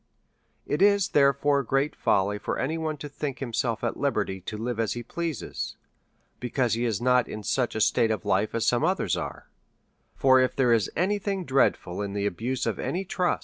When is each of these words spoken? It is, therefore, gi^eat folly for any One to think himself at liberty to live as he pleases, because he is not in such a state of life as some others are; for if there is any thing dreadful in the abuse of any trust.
It 0.65 0.81
is, 0.81 1.09
therefore, 1.09 1.63
gi^eat 1.63 1.93
folly 1.93 2.39
for 2.39 2.57
any 2.57 2.75
One 2.75 2.97
to 2.97 3.07
think 3.07 3.37
himself 3.37 3.83
at 3.83 3.97
liberty 3.99 4.41
to 4.41 4.57
live 4.57 4.79
as 4.79 4.93
he 4.93 5.03
pleases, 5.03 5.75
because 6.39 6.73
he 6.73 6.85
is 6.85 7.01
not 7.03 7.27
in 7.27 7.43
such 7.43 7.75
a 7.75 7.81
state 7.81 8.09
of 8.09 8.25
life 8.25 8.55
as 8.55 8.65
some 8.65 8.83
others 8.83 9.15
are; 9.15 9.47
for 10.15 10.39
if 10.39 10.55
there 10.55 10.73
is 10.73 10.89
any 10.95 11.19
thing 11.19 11.43
dreadful 11.45 12.01
in 12.01 12.13
the 12.13 12.25
abuse 12.25 12.65
of 12.65 12.79
any 12.79 13.05
trust. 13.05 13.39